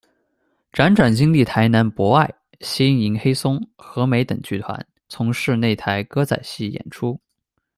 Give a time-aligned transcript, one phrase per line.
[0.73, 2.27] 辗转经历台南「博爱」、
[2.61, 7.19] 新营「黑松」、「和美」等剧团，从事内台歌仔戏演出。